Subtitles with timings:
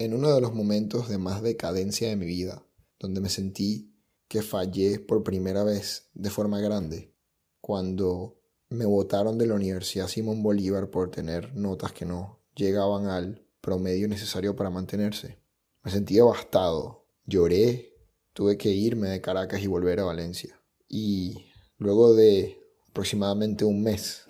[0.00, 2.64] en uno de los momentos de más decadencia de mi vida,
[2.98, 3.92] donde me sentí
[4.28, 7.12] que fallé por primera vez de forma grande,
[7.60, 8.40] cuando
[8.70, 14.08] me votaron de la Universidad Simón Bolívar por tener notas que no llegaban al promedio
[14.08, 15.38] necesario para mantenerse.
[15.82, 17.92] Me sentí devastado, lloré,
[18.32, 20.58] tuve que irme de Caracas y volver a Valencia.
[20.88, 21.44] Y
[21.76, 22.58] luego de
[22.88, 24.24] aproximadamente un mes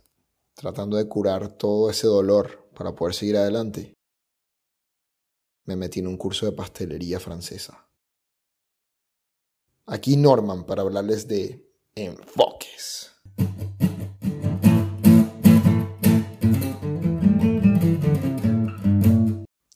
[0.55, 3.95] tratando de curar todo ese dolor para poder seguir adelante,
[5.71, 7.87] me metí en un curso de pastelería francesa.
[9.87, 13.13] Aquí Norman para hablarles de enfoques.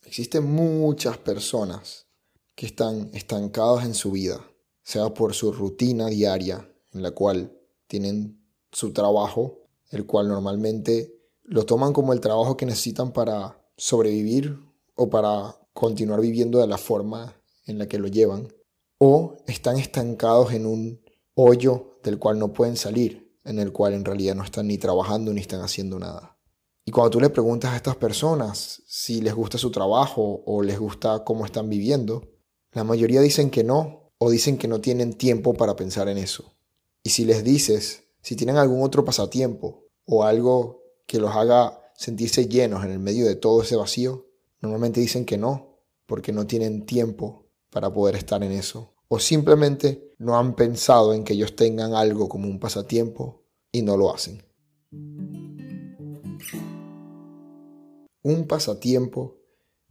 [0.04, 2.08] Existen muchas personas
[2.56, 4.44] que están estancadas en su vida,
[4.82, 11.64] sea por su rutina diaria, en la cual tienen su trabajo, el cual normalmente lo
[11.64, 14.58] toman como el trabajo que necesitan para sobrevivir
[14.96, 18.48] o para continuar viviendo de la forma en la que lo llevan,
[18.98, 21.02] o están estancados en un
[21.34, 25.32] hoyo del cual no pueden salir, en el cual en realidad no están ni trabajando
[25.32, 26.38] ni están haciendo nada.
[26.86, 30.78] Y cuando tú le preguntas a estas personas si les gusta su trabajo o les
[30.78, 32.22] gusta cómo están viviendo,
[32.72, 36.54] la mayoría dicen que no o dicen que no tienen tiempo para pensar en eso.
[37.02, 42.48] Y si les dices si tienen algún otro pasatiempo o algo que los haga sentirse
[42.48, 44.23] llenos en el medio de todo ese vacío,
[44.64, 48.94] normalmente dicen que no, porque no tienen tiempo para poder estar en eso.
[49.08, 53.98] O simplemente no han pensado en que ellos tengan algo como un pasatiempo y no
[53.98, 54.42] lo hacen.
[58.22, 59.36] Un pasatiempo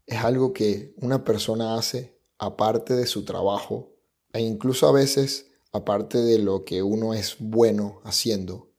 [0.07, 3.95] es algo que una persona hace aparte de su trabajo
[4.33, 8.71] e incluso a veces aparte de lo que uno es bueno haciendo,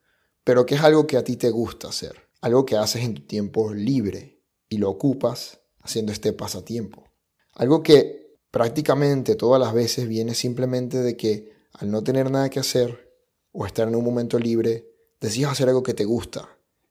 [0.42, 3.22] pero que es algo que a ti te gusta hacer, algo que haces en tu
[3.22, 7.04] tiempo libre y lo ocupas haciendo este pasatiempo.
[7.52, 12.60] Algo que prácticamente todas las veces viene simplemente de que al no tener nada que
[12.60, 13.12] hacer
[13.52, 14.88] o estar en un momento libre,
[15.20, 16.48] decides hacer algo que te gusta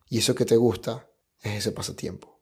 [0.08, 1.10] y eso que te gusta
[1.42, 2.42] es ese pasatiempo.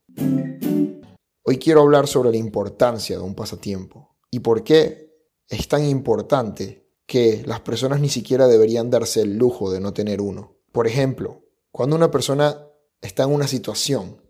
[1.44, 5.12] Hoy quiero hablar sobre la importancia de un pasatiempo y por qué
[5.48, 10.22] es tan importante que las personas ni siquiera deberían darse el lujo de no tener
[10.22, 10.56] uno.
[10.72, 12.68] Por ejemplo, cuando una persona
[13.02, 14.22] está en una situación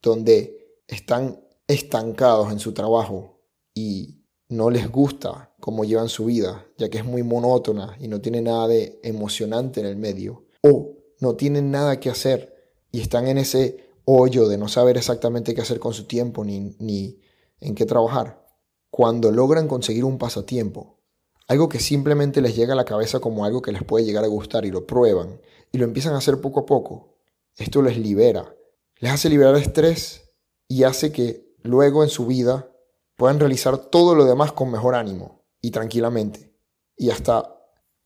[0.00, 3.40] donde están estancados en su trabajo
[3.74, 8.20] y no les gusta cómo llevan su vida, ya que es muy monótona y no
[8.20, 12.54] tiene nada de emocionante en el medio, o no tienen nada que hacer
[12.90, 16.74] y están en ese hoyo de no saber exactamente qué hacer con su tiempo ni,
[16.80, 17.20] ni
[17.60, 18.44] en qué trabajar,
[18.90, 20.98] cuando logran conseguir un pasatiempo,
[21.46, 24.28] algo que simplemente les llega a la cabeza como algo que les puede llegar a
[24.28, 27.14] gustar y lo prueban y lo empiezan a hacer poco a poco,
[27.56, 28.56] esto les libera,
[28.98, 30.32] les hace liberar estrés
[30.66, 32.70] y hace que luego en su vida
[33.16, 36.54] puedan realizar todo lo demás con mejor ánimo y tranquilamente.
[36.96, 37.56] Y hasta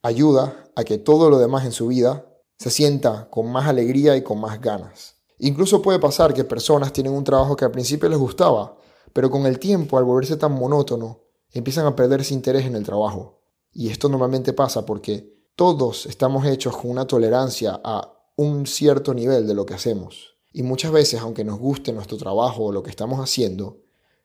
[0.02, 2.26] ayuda a que todo lo demás en su vida
[2.58, 5.16] se sienta con más alegría y con más ganas.
[5.38, 8.76] Incluso puede pasar que personas tienen un trabajo que al principio les gustaba,
[9.12, 12.84] pero con el tiempo, al volverse tan monótono, empiezan a perder ese interés en el
[12.84, 13.40] trabajo.
[13.72, 19.46] Y esto normalmente pasa porque todos estamos hechos con una tolerancia a un cierto nivel
[19.46, 20.33] de lo que hacemos.
[20.56, 23.80] Y muchas veces, aunque nos guste nuestro trabajo o lo que estamos haciendo,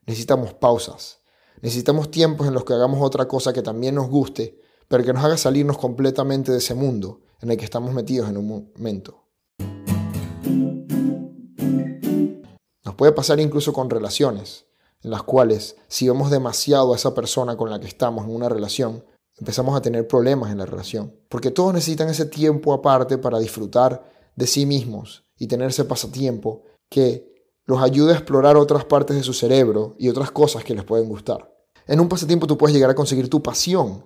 [0.06, 1.22] necesitamos pausas.
[1.60, 5.24] Necesitamos tiempos en los que hagamos otra cosa que también nos guste, pero que nos
[5.24, 9.24] haga salirnos completamente de ese mundo en el que estamos metidos en un momento.
[12.86, 14.68] Nos puede pasar incluso con relaciones,
[15.02, 18.50] en las cuales si vemos demasiado a esa persona con la que estamos en una
[18.50, 19.04] relación,
[19.36, 21.12] empezamos a tener problemas en la relación.
[21.28, 26.62] Porque todos necesitan ese tiempo aparte para disfrutar de sí mismos y tener ese pasatiempo
[26.90, 27.34] que
[27.66, 31.10] los ayude a explorar otras partes de su cerebro y otras cosas que les pueden
[31.10, 31.52] gustar.
[31.88, 34.06] En un pasatiempo tú puedes llegar a conseguir tu pasión,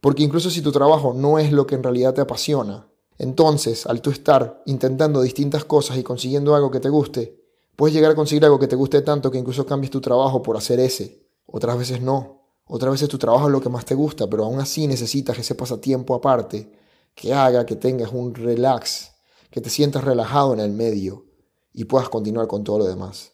[0.00, 2.86] porque incluso si tu trabajo no es lo que en realidad te apasiona,
[3.18, 8.12] entonces al tú estar intentando distintas cosas y consiguiendo algo que te guste, Puedes llegar
[8.12, 11.26] a conseguir algo que te guste tanto que incluso cambies tu trabajo por hacer ese.
[11.44, 12.42] Otras veces no.
[12.66, 15.54] Otras veces tu trabajo es lo que más te gusta, pero aún así necesitas ese
[15.54, 16.72] pasatiempo aparte
[17.14, 19.12] que haga que tengas un relax,
[19.56, 21.24] que te sientas relajado en el medio
[21.72, 23.32] y puedas continuar con todo lo demás.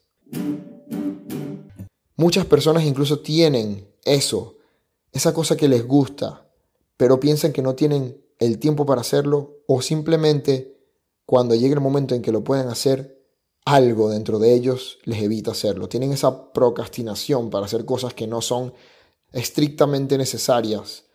[2.14, 4.58] Muchas personas incluso tienen eso,
[5.10, 6.48] esa cosa que les gusta,
[6.96, 10.78] pero piensan que no tienen el tiempo para hacerlo o simplemente
[11.26, 13.20] cuando llegue el momento en que lo pueden hacer,
[13.64, 15.88] algo dentro de ellos les evita hacerlo.
[15.88, 18.74] Tienen esa procrastinación para hacer cosas que no son
[19.32, 21.06] estrictamente necesarias,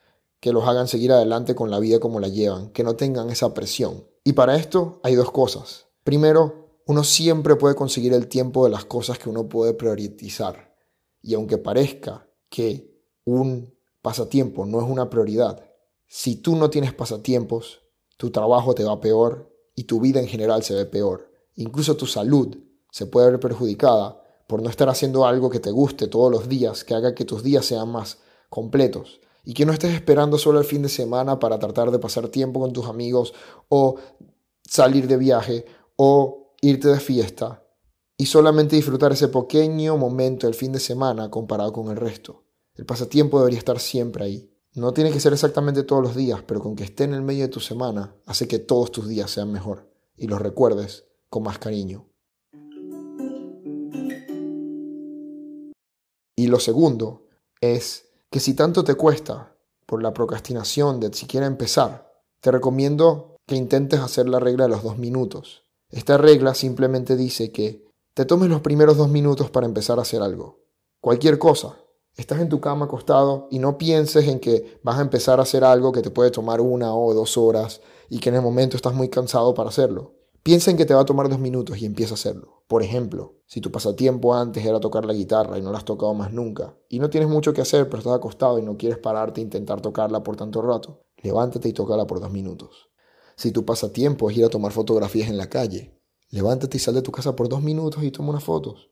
[0.41, 3.53] que los hagan seguir adelante con la vida como la llevan, que no tengan esa
[3.53, 4.03] presión.
[4.27, 5.85] Y para esto hay dos cosas.
[6.03, 10.75] Primero, uno siempre puede conseguir el tiempo de las cosas que uno puede priorizar.
[11.21, 12.93] Y aunque parezca que
[13.23, 15.63] un pasatiempo no es una prioridad,
[16.07, 17.83] si tú no tienes pasatiempos,
[18.17, 21.31] tu trabajo te va peor y tu vida en general se ve peor.
[21.55, 22.57] Incluso tu salud
[22.91, 26.83] se puede ver perjudicada por no estar haciendo algo que te guste todos los días,
[26.83, 28.17] que haga que tus días sean más
[28.49, 32.27] completos y que no estés esperando solo el fin de semana para tratar de pasar
[32.27, 33.33] tiempo con tus amigos
[33.69, 33.95] o
[34.61, 35.65] salir de viaje
[35.95, 37.63] o irte de fiesta
[38.17, 42.43] y solamente disfrutar ese pequeño momento del fin de semana comparado con el resto.
[42.75, 44.51] El pasatiempo debería estar siempre ahí.
[44.73, 47.43] No tiene que ser exactamente todos los días, pero con que esté en el medio
[47.43, 51.57] de tu semana hace que todos tus días sean mejor y los recuerdes con más
[51.57, 52.05] cariño.
[56.35, 57.29] Y lo segundo
[57.61, 63.55] es que si tanto te cuesta por la procrastinación de siquiera empezar, te recomiendo que
[63.55, 65.63] intentes hacer la regla de los dos minutos.
[65.89, 70.21] Esta regla simplemente dice que te tomes los primeros dos minutos para empezar a hacer
[70.21, 70.59] algo.
[70.99, 71.77] Cualquier cosa.
[72.15, 75.63] Estás en tu cama acostado y no pienses en que vas a empezar a hacer
[75.63, 77.79] algo que te puede tomar una o dos horas
[78.09, 80.16] y que en el momento estás muy cansado para hacerlo.
[80.47, 82.63] Piensa en que te va a tomar dos minutos y empieza a hacerlo.
[82.69, 86.13] Por ejemplo, si tu pasatiempo antes era tocar la guitarra y no la has tocado
[86.13, 89.41] más nunca, y no tienes mucho que hacer pero estás acostado y no quieres pararte
[89.41, 92.89] e intentar tocarla por tanto rato, levántate y tócala por dos minutos.
[93.35, 95.97] Si tu pasatiempo es ir a tomar fotografías en la calle,
[96.29, 98.89] Levántate y sal de tu casa por dos minutos y toma unas fotos.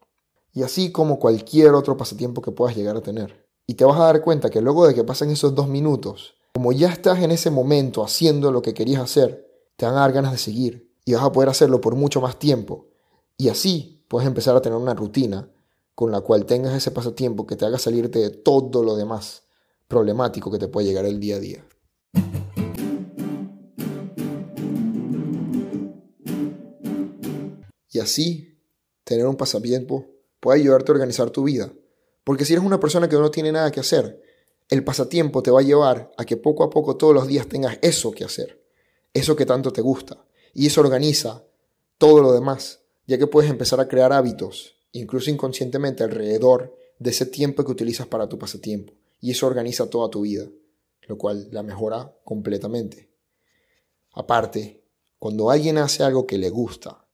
[0.53, 3.45] Y así como cualquier otro pasatiempo que puedas llegar a tener.
[3.67, 6.71] Y te vas a dar cuenta que luego de que pasen esos dos minutos, como
[6.71, 10.31] ya estás en ese momento haciendo lo que querías hacer, te van a dar ganas
[10.31, 10.84] de seguir.
[11.05, 12.87] Y vas a poder hacerlo por mucho más tiempo.
[13.37, 15.49] Y así puedes empezar a tener una rutina
[15.93, 19.43] con la cual tengas ese pasatiempo que te haga salirte de todo lo demás
[19.87, 21.65] problemático que te puede llegar el día a día.
[27.91, 28.59] Y así,
[29.05, 30.07] tener un pasatiempo
[30.41, 31.71] puede ayudarte a organizar tu vida.
[32.25, 34.21] Porque si eres una persona que no tiene nada que hacer,
[34.69, 37.77] el pasatiempo te va a llevar a que poco a poco todos los días tengas
[37.81, 38.65] eso que hacer,
[39.13, 40.25] eso que tanto te gusta.
[40.55, 41.43] Y eso organiza
[41.97, 47.25] todo lo demás, ya que puedes empezar a crear hábitos, incluso inconscientemente, alrededor de ese
[47.25, 48.93] tiempo que utilizas para tu pasatiempo.
[49.19, 50.47] Y eso organiza toda tu vida,
[51.07, 53.11] lo cual la mejora completamente.
[54.13, 54.81] Aparte,
[55.19, 57.05] cuando alguien hace algo que le gusta,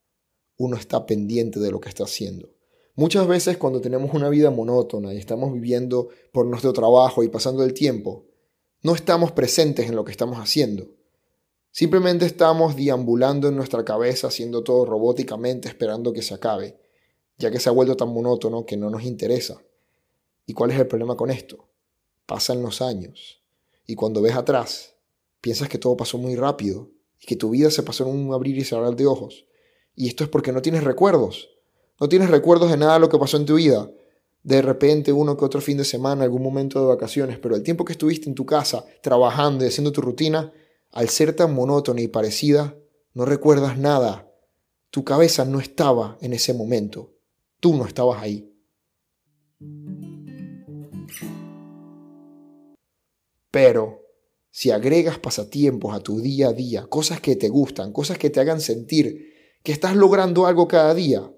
[0.58, 2.54] uno está pendiente de lo que está haciendo.
[2.94, 7.64] Muchas veces cuando tenemos una vida monótona y estamos viviendo por nuestro trabajo y pasando
[7.64, 8.28] el tiempo,
[8.84, 10.88] no estamos presentes en lo que estamos haciendo.
[11.72, 16.78] Simplemente estamos deambulando en nuestra cabeza haciendo todo robóticamente esperando que se acabe,
[17.38, 19.62] ya que se ha vuelto tan monótono que no nos interesa.
[20.46, 21.70] ¿Y cuál es el problema con esto?
[22.26, 23.42] Pasan los años
[23.86, 24.96] y cuando ves atrás,
[25.40, 26.90] piensas que todo pasó muy rápido
[27.20, 29.46] y que tu vida se pasó en un abrir y cerrar de ojos
[29.96, 31.50] y esto es porque no tienes recuerdos.
[32.00, 33.92] No tienes recuerdos de nada de lo que pasó en tu vida.
[34.44, 37.86] De repente, uno que otro fin de semana, algún momento de vacaciones, pero el tiempo
[37.86, 40.52] que estuviste en tu casa, trabajando y haciendo tu rutina,
[40.92, 42.78] al ser tan monótona y parecida,
[43.14, 44.30] no recuerdas nada.
[44.90, 47.14] Tu cabeza no estaba en ese momento.
[47.60, 48.54] Tú no estabas ahí.
[53.52, 54.02] Pero
[54.50, 58.40] si agregas pasatiempos a tu día a día, cosas que te gustan, cosas que te
[58.40, 59.32] hagan sentir
[59.64, 61.32] que estás logrando algo cada día.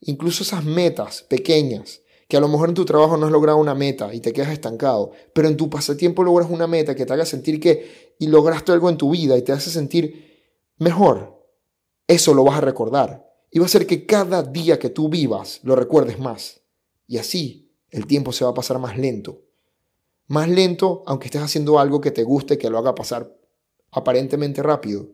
[0.00, 3.74] Incluso esas metas pequeñas, que a lo mejor en tu trabajo no has logrado una
[3.74, 7.24] meta y te quedas estancado, pero en tu pasatiempo logras una meta que te haga
[7.24, 11.44] sentir que y lograste algo en tu vida y te hace sentir mejor.
[12.06, 15.60] Eso lo vas a recordar y va a hacer que cada día que tú vivas
[15.62, 16.62] lo recuerdes más.
[17.06, 19.42] Y así el tiempo se va a pasar más lento.
[20.26, 23.36] Más lento aunque estés haciendo algo que te guste que lo haga pasar
[23.92, 25.08] aparentemente rápido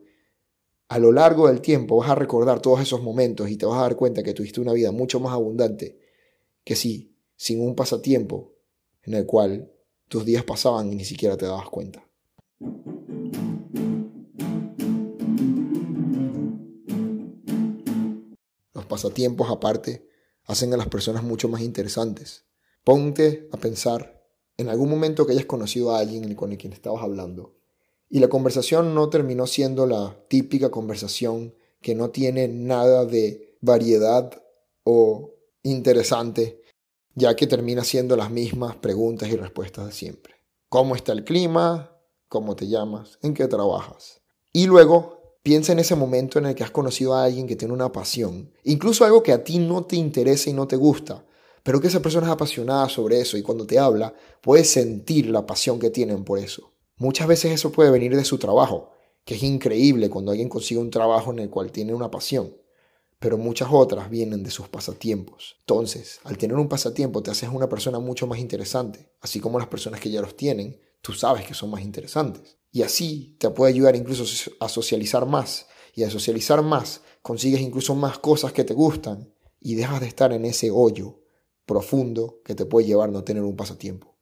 [0.92, 3.82] a lo largo del tiempo vas a recordar todos esos momentos y te vas a
[3.82, 5.98] dar cuenta que tuviste una vida mucho más abundante
[6.64, 8.54] que si sin un pasatiempo
[9.02, 9.72] en el cual
[10.08, 12.06] tus días pasaban y ni siquiera te dabas cuenta.
[18.74, 20.06] Los pasatiempos aparte
[20.44, 22.44] hacen a las personas mucho más interesantes.
[22.84, 24.22] Ponte a pensar
[24.56, 27.56] en algún momento que hayas conocido a alguien con el quien estabas hablando
[28.12, 34.42] y la conversación no terminó siendo la típica conversación que no tiene nada de variedad
[34.84, 35.31] o
[35.62, 36.62] interesante,
[37.14, 40.34] ya que termina siendo las mismas preguntas y respuestas de siempre.
[40.68, 41.98] ¿Cómo está el clima?
[42.28, 43.18] ¿Cómo te llamas?
[43.22, 44.22] ¿En qué trabajas?
[44.52, 47.74] Y luego piensa en ese momento en el que has conocido a alguien que tiene
[47.74, 51.24] una pasión, incluso algo que a ti no te interesa y no te gusta,
[51.62, 55.46] pero que esa persona es apasionada sobre eso y cuando te habla puedes sentir la
[55.46, 56.72] pasión que tienen por eso.
[56.96, 58.90] Muchas veces eso puede venir de su trabajo,
[59.24, 62.56] que es increíble cuando alguien consigue un trabajo en el cual tiene una pasión.
[63.22, 65.54] Pero muchas otras vienen de sus pasatiempos.
[65.60, 69.68] Entonces, al tener un pasatiempo te haces una persona mucho más interesante, así como las
[69.68, 72.58] personas que ya los tienen, tú sabes que son más interesantes.
[72.72, 74.24] Y así te puede ayudar incluso
[74.58, 79.76] a socializar más, y a socializar más consigues incluso más cosas que te gustan y
[79.76, 81.20] dejas de estar en ese hoyo
[81.64, 84.16] profundo que te puede llevar a no tener un pasatiempo.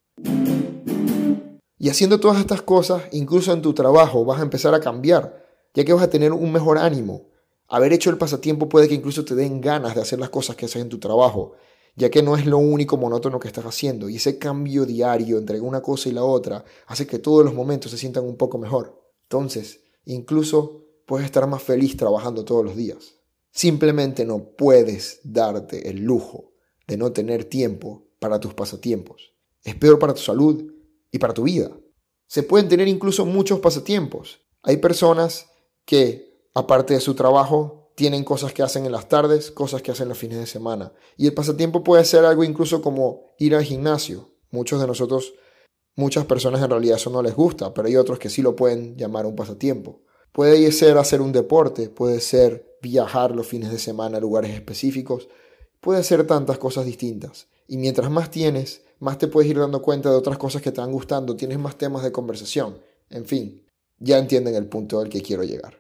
[1.78, 5.84] Y haciendo todas estas cosas, incluso en tu trabajo, vas a empezar a cambiar, ya
[5.84, 7.29] que vas a tener un mejor ánimo,
[7.72, 10.66] Haber hecho el pasatiempo puede que incluso te den ganas de hacer las cosas que
[10.66, 11.52] haces en tu trabajo,
[11.94, 15.60] ya que no es lo único monótono que estás haciendo, y ese cambio diario entre
[15.60, 19.00] una cosa y la otra hace que todos los momentos se sientan un poco mejor.
[19.22, 23.14] Entonces, incluso puedes estar más feliz trabajando todos los días.
[23.52, 26.52] Simplemente no puedes darte el lujo
[26.88, 29.32] de no tener tiempo para tus pasatiempos.
[29.62, 30.72] Es peor para tu salud
[31.12, 31.70] y para tu vida.
[32.26, 34.40] Se pueden tener incluso muchos pasatiempos.
[34.62, 35.46] Hay personas
[35.84, 36.29] que
[36.60, 40.16] aparte de su trabajo, tienen cosas que hacen en las tardes, cosas que hacen los
[40.16, 40.92] fines de semana.
[41.16, 44.30] Y el pasatiempo puede ser algo incluso como ir al gimnasio.
[44.50, 45.34] Muchos de nosotros,
[45.96, 48.96] muchas personas en realidad eso no les gusta, pero hay otros que sí lo pueden
[48.96, 50.00] llamar un pasatiempo.
[50.32, 55.28] Puede ser hacer un deporte, puede ser viajar los fines de semana a lugares específicos,
[55.80, 57.48] puede ser tantas cosas distintas.
[57.68, 60.80] Y mientras más tienes, más te puedes ir dando cuenta de otras cosas que te
[60.80, 62.80] van gustando, tienes más temas de conversación.
[63.10, 63.66] En fin,
[63.98, 65.79] ya entienden el punto al que quiero llegar.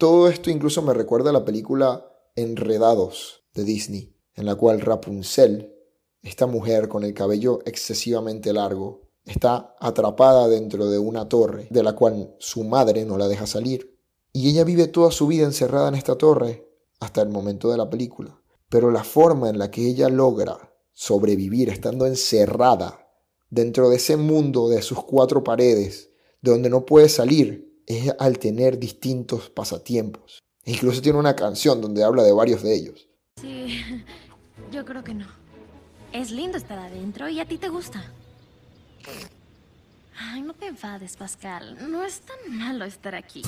[0.00, 5.74] Todo esto incluso me recuerda a la película Enredados de Disney, en la cual Rapunzel,
[6.22, 11.92] esta mujer con el cabello excesivamente largo, está atrapada dentro de una torre de la
[11.92, 14.00] cual su madre no la deja salir.
[14.32, 16.66] Y ella vive toda su vida encerrada en esta torre
[16.98, 18.40] hasta el momento de la película.
[18.70, 23.06] Pero la forma en la que ella logra sobrevivir estando encerrada
[23.50, 26.08] dentro de ese mundo de sus cuatro paredes,
[26.40, 30.40] de donde no puede salir, es al tener distintos pasatiempos.
[30.64, 33.08] Incluso tiene una canción donde habla de varios de ellos.
[33.40, 33.82] Sí,
[34.72, 35.26] yo creo que no.
[36.12, 38.04] Es lindo estar adentro y a ti te gusta.
[40.18, 41.78] Ay, no te enfades, Pascal.
[41.90, 43.42] No es tan malo estar aquí.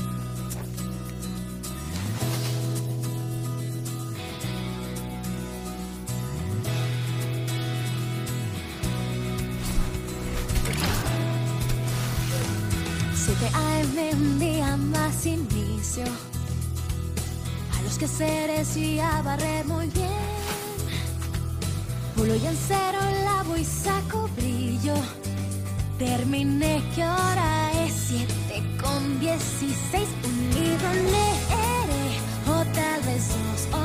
[13.28, 16.02] AM un día más inicio.
[17.78, 19.22] A los que seres y a
[19.64, 20.08] muy bien.
[22.16, 24.94] Pulo y en cero lavo y saco brillo.
[26.00, 30.08] Terminé que ahora es 7 con 16.
[30.24, 33.81] Un libro leeré, o tal vez dos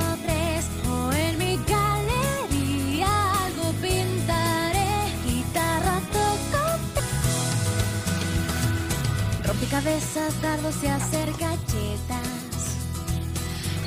[9.69, 12.77] cabezas, dardos y hacer galletas.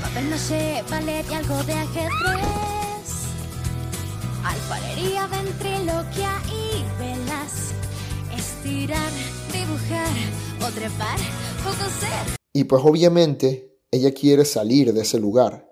[0.02, 3.10] Papel maché, ballet y algo de ajedrez.
[4.44, 7.72] Alfarería, ventriloquia y velas.
[8.36, 9.10] Estirar,
[9.52, 10.08] dibujar
[10.66, 11.18] o trepar
[11.60, 12.36] o coser.
[12.52, 15.68] Y pues obviamente ella quiere salir de ese lugar.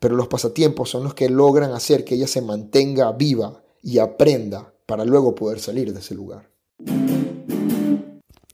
[0.00, 4.72] Pero los pasatiempos son los que logran hacer que ella se mantenga viva y aprenda
[4.86, 6.50] para luego poder salir de ese lugar.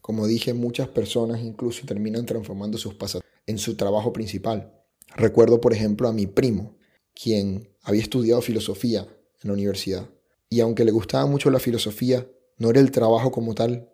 [0.03, 4.75] Como dije, muchas personas incluso terminan transformando sus pasatiempos en su trabajo principal.
[5.17, 6.77] Recuerdo, por ejemplo, a mi primo,
[7.15, 10.11] quien había estudiado filosofía en la universidad.
[10.49, 12.27] Y aunque le gustaba mucho la filosofía,
[12.59, 13.91] no era el trabajo como tal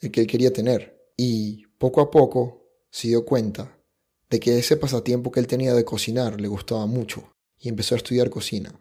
[0.00, 1.00] el que él quería tener.
[1.16, 3.78] Y poco a poco se dio cuenta
[4.30, 7.98] de que ese pasatiempo que él tenía de cocinar le gustaba mucho y empezó a
[7.98, 8.80] estudiar cocina.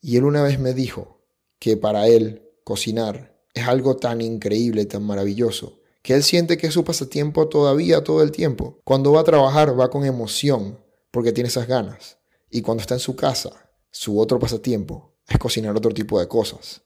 [0.00, 1.24] Y él una vez me dijo
[1.58, 6.74] que para él cocinar es algo tan increíble, tan maravilloso, que él siente que es
[6.74, 8.80] su pasatiempo todavía todo el tiempo.
[8.84, 10.78] Cuando va a trabajar va con emoción
[11.10, 12.18] porque tiene esas ganas.
[12.50, 16.82] Y cuando está en su casa, su otro pasatiempo es cocinar otro tipo de cosas.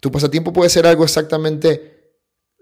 [0.00, 2.00] Tu pasatiempo puede ser algo exactamente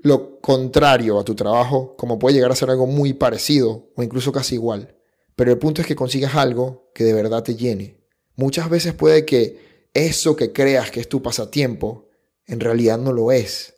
[0.00, 4.30] lo contrario a tu trabajo, como puede llegar a ser algo muy parecido o incluso
[4.30, 4.96] casi igual.
[5.34, 8.04] Pero el punto es que consigas algo que de verdad te llene.
[8.36, 12.08] Muchas veces puede que eso que creas que es tu pasatiempo,
[12.46, 13.74] en realidad no lo es.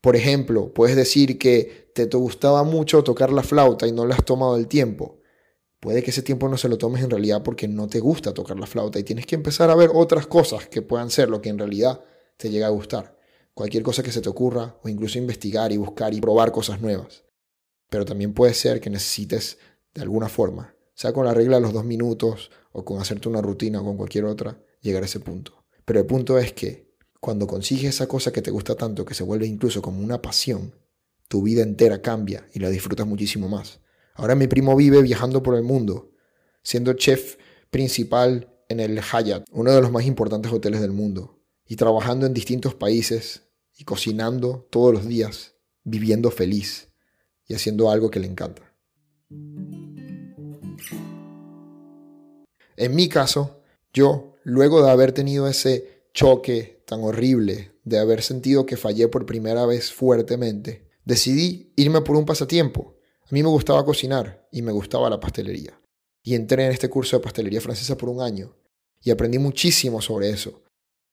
[0.00, 4.24] Por ejemplo, puedes decir que te, gustaba mucho tocar la flauta y no le has
[4.24, 5.20] tomado el tiempo.
[5.78, 8.58] Puede que ese tiempo no se lo tomes en realidad porque no te gusta tocar
[8.58, 11.50] la flauta y tienes que empezar a ver otras cosas que puedan ser lo que
[11.50, 12.02] en realidad
[12.36, 13.18] te llega a gustar.
[13.52, 17.24] Cualquier cosa que se te ocurra o incluso investigar y buscar y probar cosas nuevas.
[17.90, 19.58] Pero también puede ser que necesites
[19.94, 23.42] de alguna forma, sea con la regla de los dos minutos o con hacerte una
[23.42, 25.64] rutina o con cualquier otra, llegar a ese punto.
[25.84, 26.89] Pero el punto es que
[27.20, 30.74] cuando consigues esa cosa que te gusta tanto, que se vuelve incluso como una pasión,
[31.28, 33.80] tu vida entera cambia y la disfrutas muchísimo más.
[34.14, 36.12] Ahora mi primo vive viajando por el mundo,
[36.62, 37.36] siendo chef
[37.70, 42.34] principal en el Hyatt, uno de los más importantes hoteles del mundo, y trabajando en
[42.34, 46.88] distintos países y cocinando todos los días, viviendo feliz
[47.46, 48.62] y haciendo algo que le encanta.
[52.76, 53.62] En mi caso,
[53.92, 59.24] yo, luego de haber tenido ese choque tan horrible, de haber sentido que fallé por
[59.24, 62.96] primera vez fuertemente, decidí irme por un pasatiempo.
[63.22, 65.80] A mí me gustaba cocinar y me gustaba la pastelería.
[66.24, 68.56] Y entré en este curso de pastelería francesa por un año
[69.00, 70.64] y aprendí muchísimo sobre eso.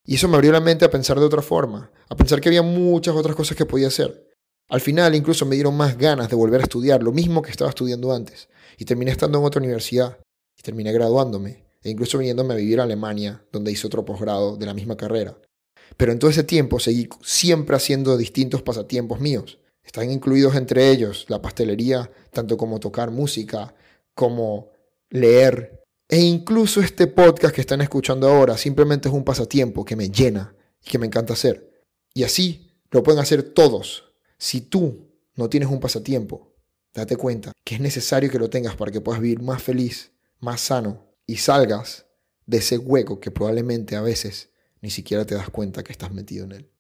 [0.04, 2.64] Y eso me abrió la mente a pensar de otra forma, a pensar que había
[2.64, 4.32] muchas otras cosas que podía hacer.
[4.70, 7.70] Al final incluso me dieron más ganas de volver a estudiar lo mismo que estaba
[7.70, 8.50] estudiando antes.
[8.80, 10.18] Y terminé estando en otra universidad
[10.58, 14.66] y terminé graduándome e incluso viniéndome a vivir a Alemania, donde hice otro posgrado de
[14.66, 15.38] la misma carrera.
[15.96, 19.60] Pero en todo ese tiempo seguí siempre haciendo distintos pasatiempos míos.
[19.84, 23.74] Están incluidos entre ellos la pastelería, tanto como tocar música,
[24.14, 24.72] como
[25.10, 25.84] leer.
[26.10, 30.54] E incluso este podcast que están escuchando ahora simplemente es un pasatiempo que me llena
[30.86, 31.86] y que me encanta hacer.
[32.14, 34.14] Y así lo pueden hacer todos.
[34.38, 36.54] Si tú no tienes un pasatiempo,
[36.94, 40.62] date cuenta que es necesario que lo tengas para que puedas vivir más feliz, más
[40.62, 42.06] sano y salgas
[42.46, 44.50] de ese hueco que probablemente a veces
[44.82, 46.72] ni siquiera te das cuenta que estás metido en él.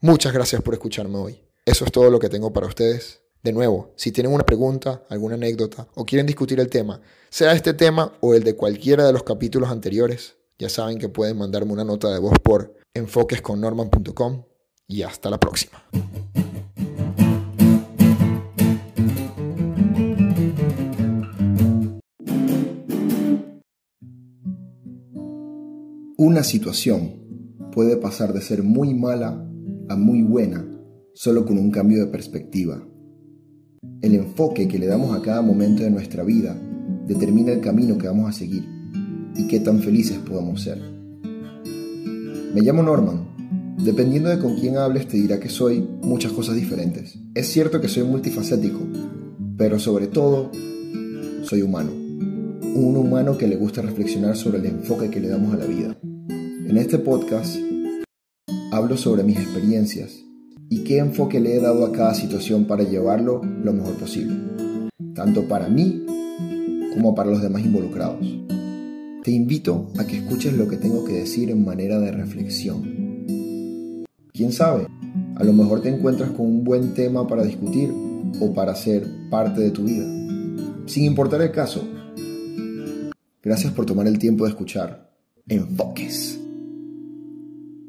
[0.00, 1.44] Muchas gracias por escucharme hoy.
[1.64, 3.20] Eso es todo lo que tengo para ustedes.
[3.42, 7.74] De nuevo, si tienen una pregunta, alguna anécdota o quieren discutir el tema, sea este
[7.74, 11.84] tema o el de cualquiera de los capítulos anteriores, ya saben que pueden mandarme una
[11.84, 14.44] nota de voz por enfoquesconnorman.com
[14.86, 15.84] y hasta la próxima.
[26.20, 27.12] Una situación
[27.70, 29.48] puede pasar de ser muy mala
[29.88, 30.66] a muy buena
[31.14, 32.84] solo con un cambio de perspectiva.
[34.02, 36.60] El enfoque que le damos a cada momento de nuestra vida
[37.06, 38.64] determina el camino que vamos a seguir
[39.36, 40.80] y qué tan felices podamos ser.
[42.52, 43.76] Me llamo Norman.
[43.78, 47.16] Dependiendo de con quién hables te dirá que soy muchas cosas diferentes.
[47.32, 48.80] Es cierto que soy multifacético,
[49.56, 50.50] pero sobre todo
[51.44, 52.07] soy humano.
[52.74, 55.96] Un humano que le gusta reflexionar sobre el enfoque que le damos a la vida.
[56.30, 57.56] En este podcast
[58.70, 60.24] hablo sobre mis experiencias
[60.68, 64.36] y qué enfoque le he dado a cada situación para llevarlo lo mejor posible,
[65.14, 66.04] tanto para mí
[66.94, 68.26] como para los demás involucrados.
[69.24, 74.04] Te invito a que escuches lo que tengo que decir en manera de reflexión.
[74.32, 74.86] ¿Quién sabe?
[75.36, 77.92] A lo mejor te encuentras con un buen tema para discutir
[78.40, 80.06] o para ser parte de tu vida.
[80.86, 81.86] Sin importar el caso.
[83.48, 85.10] Gracias por tomar el tiempo de escuchar.
[85.48, 86.37] Enfoques.